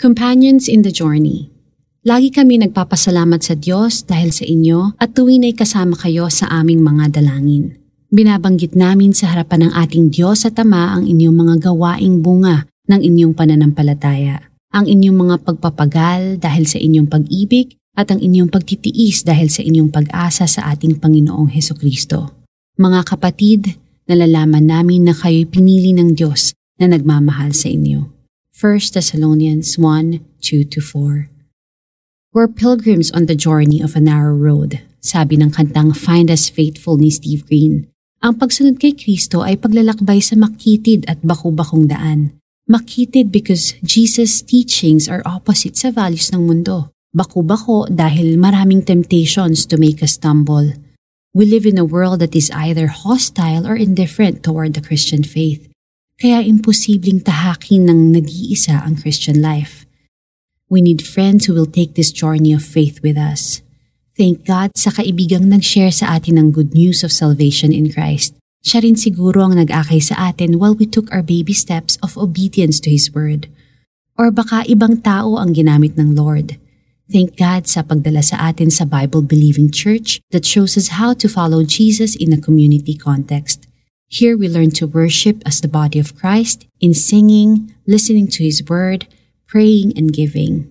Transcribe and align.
Companions 0.00 0.64
in 0.64 0.80
the 0.80 0.88
Journey 0.88 1.52
Lagi 2.08 2.32
kami 2.32 2.56
nagpapasalamat 2.56 3.44
sa 3.44 3.52
Diyos 3.52 4.00
dahil 4.08 4.32
sa 4.32 4.48
inyo 4.48 4.96
at 4.96 5.12
tuwin 5.12 5.44
ay 5.44 5.52
kasama 5.52 5.92
kayo 5.92 6.24
sa 6.32 6.48
aming 6.48 6.80
mga 6.80 7.20
dalangin. 7.20 7.76
Binabanggit 8.08 8.72
namin 8.72 9.12
sa 9.12 9.28
harapan 9.28 9.68
ng 9.68 9.72
ating 9.76 10.08
Diyos 10.08 10.48
at 10.48 10.56
Ama 10.56 10.96
ang 10.96 11.04
inyong 11.04 11.36
mga 11.36 11.54
gawaing 11.68 12.24
bunga 12.24 12.64
ng 12.88 12.96
inyong 12.96 13.36
pananampalataya, 13.36 14.40
ang 14.72 14.88
inyong 14.88 15.20
mga 15.20 15.36
pagpapagal 15.44 16.40
dahil 16.40 16.64
sa 16.64 16.80
inyong 16.80 17.04
pag-ibig 17.04 17.76
at 17.92 18.08
ang 18.08 18.24
inyong 18.24 18.48
pagtitiis 18.48 19.20
dahil 19.20 19.52
sa 19.52 19.60
inyong 19.60 19.92
pag-asa 19.92 20.48
sa 20.48 20.72
ating 20.72 20.96
Panginoong 20.96 21.52
Heso 21.52 21.76
Kristo. 21.76 22.48
Mga 22.80 23.04
kapatid, 23.04 23.76
nalalaman 24.08 24.64
namin 24.64 25.04
na 25.04 25.12
kayo'y 25.12 25.44
pinili 25.44 25.92
ng 25.92 26.16
Diyos 26.16 26.56
na 26.80 26.88
nagmamahal 26.88 27.52
sa 27.52 27.68
inyo. 27.68 28.19
1 28.60 28.92
Thessalonians 28.92 29.80
1, 29.80 30.20
2-4 30.44 31.32
We're 32.28 32.52
pilgrims 32.52 33.08
on 33.08 33.24
the 33.24 33.32
journey 33.32 33.80
of 33.80 33.96
a 33.96 34.04
narrow 34.04 34.36
road, 34.36 34.84
sabi 35.00 35.40
ng 35.40 35.48
kantang 35.48 35.96
Find 35.96 36.28
Us 36.28 36.52
Faithful 36.52 37.00
ni 37.00 37.08
Steve 37.08 37.48
Green. 37.48 37.88
Ang 38.20 38.36
pagsunod 38.36 38.76
kay 38.76 38.92
Kristo 38.92 39.40
ay 39.40 39.56
paglalakbay 39.56 40.20
sa 40.20 40.36
makitid 40.36 41.08
at 41.08 41.24
baku-bakong 41.24 41.88
daan. 41.88 42.36
Makitid 42.68 43.32
because 43.32 43.80
Jesus' 43.80 44.44
teachings 44.44 45.08
are 45.08 45.24
opposite 45.24 45.80
sa 45.80 45.88
values 45.88 46.28
ng 46.28 46.44
mundo. 46.44 46.92
Baku-bako 47.16 47.88
dahil 47.88 48.36
maraming 48.36 48.84
temptations 48.84 49.64
to 49.64 49.80
make 49.80 50.04
us 50.04 50.20
stumble. 50.20 50.76
We 51.32 51.48
live 51.48 51.64
in 51.64 51.80
a 51.80 51.88
world 51.88 52.20
that 52.20 52.36
is 52.36 52.52
either 52.52 52.92
hostile 52.92 53.64
or 53.64 53.72
indifferent 53.72 54.44
toward 54.44 54.76
the 54.76 54.84
Christian 54.84 55.24
faith 55.24 55.69
kaya 56.20 56.44
imposibleng 56.44 57.24
tahakin 57.24 57.88
ng 57.88 58.12
nag-iisa 58.12 58.84
ang 58.84 59.00
Christian 59.00 59.40
life. 59.40 59.88
We 60.68 60.84
need 60.84 61.00
friends 61.00 61.48
who 61.48 61.56
will 61.56 61.66
take 61.66 61.96
this 61.96 62.12
journey 62.12 62.52
of 62.52 62.60
faith 62.60 63.00
with 63.00 63.16
us. 63.16 63.64
Thank 64.20 64.44
God 64.44 64.76
sa 64.76 64.92
kaibigang 64.92 65.48
nag-share 65.48 65.88
sa 65.88 66.20
atin 66.20 66.36
ng 66.36 66.52
good 66.52 66.76
news 66.76 67.00
of 67.00 67.08
salvation 67.08 67.72
in 67.72 67.88
Christ. 67.88 68.36
Siya 68.60 68.84
rin 68.84 69.00
siguro 69.00 69.40
ang 69.40 69.56
nag-akay 69.56 69.96
sa 70.04 70.28
atin 70.28 70.60
while 70.60 70.76
we 70.76 70.84
took 70.84 71.08
our 71.08 71.24
baby 71.24 71.56
steps 71.56 71.96
of 72.04 72.20
obedience 72.20 72.84
to 72.84 72.92
His 72.92 73.08
Word. 73.16 73.48
Or 74.20 74.28
baka 74.28 74.68
ibang 74.68 75.00
tao 75.00 75.40
ang 75.40 75.56
ginamit 75.56 75.96
ng 75.96 76.12
Lord. 76.12 76.60
Thank 77.08 77.40
God 77.40 77.64
sa 77.64 77.80
pagdala 77.80 78.20
sa 78.20 78.52
atin 78.52 78.68
sa 78.68 78.84
Bible-believing 78.84 79.72
church 79.72 80.20
that 80.36 80.44
shows 80.44 80.76
us 80.76 81.00
how 81.00 81.16
to 81.16 81.32
follow 81.32 81.64
Jesus 81.64 82.12
in 82.12 82.36
a 82.36 82.38
community 82.38 82.92
context. 82.92 83.69
Here 84.10 84.34
we 84.34 84.50
learn 84.50 84.74
to 84.82 84.90
worship 84.90 85.38
as 85.46 85.62
the 85.62 85.70
body 85.70 86.02
of 86.02 86.18
Christ 86.18 86.66
in 86.82 86.98
singing, 86.98 87.70
listening 87.86 88.26
to 88.34 88.42
His 88.42 88.58
Word, 88.58 89.06
praying, 89.46 89.94
and 89.94 90.10
giving. 90.10 90.66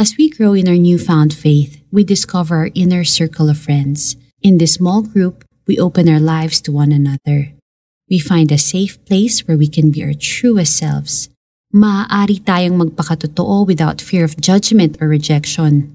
As 0.00 0.16
we 0.16 0.32
grow 0.32 0.56
in 0.56 0.64
our 0.64 0.80
newfound 0.80 1.36
faith, 1.36 1.84
we 1.92 2.00
discover 2.00 2.56
our 2.64 2.72
inner 2.72 3.04
circle 3.04 3.52
of 3.52 3.60
friends. 3.60 4.16
In 4.40 4.56
this 4.56 4.80
small 4.80 5.04
group, 5.04 5.44
we 5.68 5.76
open 5.76 6.08
our 6.08 6.18
lives 6.18 6.64
to 6.64 6.72
one 6.72 6.96
another. 6.96 7.52
We 8.08 8.16
find 8.16 8.48
a 8.48 8.56
safe 8.56 8.96
place 9.04 9.44
where 9.44 9.60
we 9.60 9.68
can 9.68 9.92
be 9.92 10.00
our 10.00 10.16
truest 10.16 10.72
selves. 10.72 11.28
Maaari 11.76 12.40
tayong 12.40 12.80
magpakatotoo 12.80 13.68
without 13.68 14.00
fear 14.00 14.24
of 14.24 14.40
judgment 14.40 14.96
or 14.96 15.12
rejection. 15.12 15.92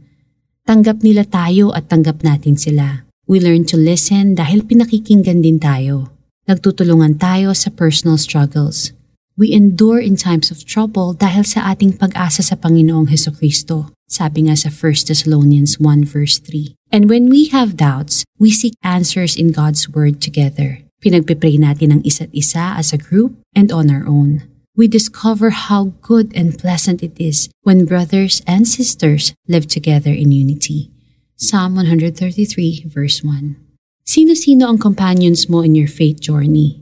Tanggap 0.69 1.01
nila 1.01 1.25
tayo 1.25 1.73
at 1.73 1.89
tanggap 1.89 2.21
natin 2.21 2.53
sila. 2.53 3.01
We 3.25 3.41
learn 3.41 3.65
to 3.73 3.81
listen 3.81 4.37
dahil 4.37 4.61
pinakikinggan 4.69 5.41
din 5.41 5.57
tayo. 5.57 6.16
Nagtutulungan 6.47 7.19
tayo 7.19 7.51
sa 7.51 7.67
personal 7.67 8.15
struggles. 8.15 8.95
We 9.35 9.51
endure 9.51 9.99
in 9.99 10.15
times 10.15 10.47
of 10.47 10.63
trouble 10.63 11.11
dahil 11.11 11.43
sa 11.43 11.67
ating 11.75 11.99
pag-asa 11.99 12.39
sa 12.39 12.55
Panginoong 12.55 13.11
Heso 13.11 13.35
Kristo. 13.35 13.91
Sabi 14.07 14.47
nga 14.47 14.55
sa 14.55 14.71
1 14.71 15.11
Thessalonians 15.11 15.75
1 15.75 16.07
verse 16.07 16.39
3. 16.39 16.71
And 16.87 17.11
when 17.11 17.27
we 17.27 17.51
have 17.51 17.75
doubts, 17.75 18.23
we 18.39 18.55
seek 18.55 18.79
answers 18.79 19.35
in 19.35 19.51
God's 19.51 19.91
Word 19.91 20.23
together. 20.23 20.87
Pinagpipray 21.03 21.59
natin 21.59 21.99
ang 21.99 22.01
isa't 22.07 22.31
isa 22.31 22.79
as 22.79 22.95
a 22.95 22.97
group 22.97 23.35
and 23.51 23.67
on 23.67 23.91
our 23.91 24.07
own. 24.07 24.47
We 24.71 24.87
discover 24.87 25.51
how 25.51 25.99
good 25.99 26.31
and 26.31 26.55
pleasant 26.55 27.03
it 27.03 27.19
is 27.19 27.51
when 27.67 27.83
brothers 27.83 28.39
and 28.47 28.63
sisters 28.63 29.35
live 29.51 29.67
together 29.67 30.15
in 30.15 30.31
unity. 30.31 30.95
Psalm 31.35 31.75
133 31.75 32.87
verse 32.87 33.19
1. 33.19 33.66
Sino-sino 34.07 34.71
ang 34.71 34.79
companions 34.79 35.51
mo 35.51 35.59
in 35.59 35.75
your 35.75 35.91
faith 35.91 36.23
journey? 36.23 36.79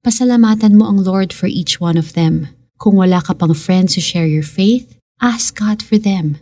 Pasalamatan 0.00 0.80
mo 0.80 0.88
ang 0.88 0.96
Lord 0.96 1.28
for 1.28 1.44
each 1.44 1.76
one 1.76 2.00
of 2.00 2.16
them. 2.16 2.48
Kung 2.80 2.96
wala 2.96 3.20
ka 3.20 3.36
pang 3.36 3.52
friends 3.52 3.92
to 3.94 4.00
share 4.00 4.24
your 4.24 4.42
faith, 4.42 4.96
ask 5.20 5.52
God 5.52 5.84
for 5.84 6.00
them. 6.00 6.40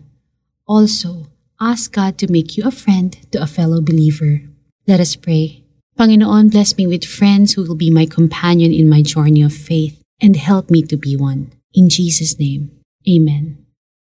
Also, 0.63 1.27
ask 1.59 1.91
God 1.91 2.23
to 2.23 2.31
make 2.31 2.55
you 2.55 2.63
a 2.63 2.71
friend 2.71 3.19
to 3.35 3.43
a 3.43 3.51
fellow 3.51 3.83
believer. 3.83 4.47
Let 4.87 5.03
us 5.03 5.19
pray. 5.19 5.67
Panginoon, 5.99 6.55
bless 6.55 6.79
me 6.79 6.87
with 6.87 7.03
friends 7.03 7.59
who 7.59 7.67
will 7.67 7.75
be 7.75 7.91
my 7.91 8.07
companion 8.07 8.71
in 8.71 8.87
my 8.87 9.03
journey 9.03 9.43
of 9.43 9.51
faith 9.51 9.99
and 10.23 10.39
help 10.39 10.71
me 10.71 10.87
to 10.87 10.95
be 10.95 11.19
one. 11.19 11.51
In 11.75 11.91
Jesus' 11.91 12.39
name, 12.39 12.71
Amen. 13.11 13.59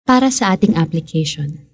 Para 0.07 0.31
sa 0.31 0.55
ating 0.55 0.79
application, 0.79 1.66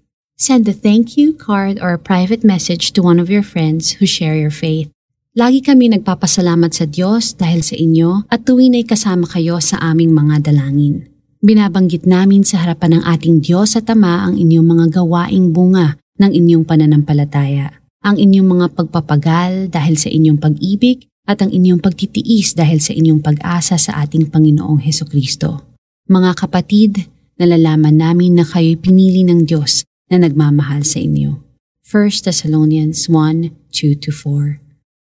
Send 0.42 0.66
a 0.66 0.74
thank 0.74 1.14
you 1.14 1.36
card 1.36 1.78
or 1.78 1.94
a 1.94 2.00
private 2.02 2.42
message 2.42 2.90
to 2.96 3.04
one 3.04 3.22
of 3.22 3.30
your 3.30 3.46
friends 3.46 4.02
who 4.02 4.10
share 4.10 4.34
your 4.34 4.50
faith. 4.50 4.90
Lagi 5.38 5.64
kami 5.64 5.88
nagpapasalamat 5.92 6.74
sa 6.76 6.84
Diyos 6.84 7.38
dahil 7.38 7.62
sa 7.64 7.78
inyo 7.78 8.26
at 8.26 8.44
tuwin 8.44 8.76
ay 8.76 8.84
kasama 8.84 9.24
kayo 9.30 9.62
sa 9.62 9.78
aming 9.80 10.12
mga 10.12 10.50
dalangin. 10.50 11.08
Binabanggit 11.40 12.10
namin 12.10 12.42
sa 12.42 12.58
harapan 12.58 12.98
ng 12.98 13.02
ating 13.06 13.38
Diyos 13.38 13.78
at 13.78 13.86
Ama 13.86 14.28
ang 14.28 14.34
inyong 14.34 14.66
mga 14.66 14.86
gawaing 14.98 15.54
bunga 15.54 15.96
ng 16.20 16.32
inyong 16.34 16.64
pananampalataya, 16.66 17.78
ang 18.02 18.18
inyong 18.18 18.48
mga 18.58 18.66
pagpapagal 18.74 19.70
dahil 19.70 19.94
sa 19.94 20.10
inyong 20.10 20.42
pag-ibig 20.42 21.06
at 21.22 21.38
ang 21.38 21.54
inyong 21.54 21.78
pagtitiis 21.78 22.58
dahil 22.58 22.82
sa 22.82 22.90
inyong 22.90 23.22
pag-asa 23.22 23.78
sa 23.78 24.02
ating 24.02 24.26
Panginoong 24.26 24.82
Heso 24.82 25.06
Kristo. 25.06 25.78
Mga 26.10 26.34
kapatid, 26.34 27.06
nalalaman 27.38 27.94
namin 27.94 28.36
na 28.36 28.44
kayo'y 28.44 28.74
pinili 28.74 29.22
ng 29.22 29.46
Diyos 29.46 29.86
na 30.12 30.20
nagmamahal 30.20 30.84
sa 30.84 31.00
inyo. 31.00 31.40
1 31.88 32.28
Thessalonians 32.28 33.08
1, 33.08 33.72
2-4 33.72 34.60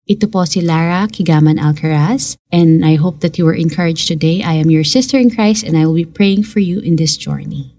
Ito 0.07 0.25
po 0.31 0.41
si 0.49 0.63
Lara 0.63 1.05
Kigaman 1.05 1.61
Alcaraz 1.61 2.33
and 2.49 2.81
I 2.81 2.97
hope 2.97 3.21
that 3.21 3.37
you 3.37 3.45
were 3.45 3.53
encouraged 3.53 4.09
today. 4.09 4.41
I 4.41 4.57
am 4.57 4.73
your 4.73 4.87
sister 4.87 5.21
in 5.21 5.29
Christ 5.29 5.61
and 5.61 5.77
I 5.77 5.85
will 5.85 5.99
be 5.99 6.07
praying 6.07 6.49
for 6.49 6.63
you 6.63 6.81
in 6.81 6.97
this 6.97 7.19
journey. 7.19 7.76